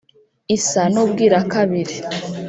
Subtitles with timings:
[0.55, 1.95] isa n' ubwirakabiri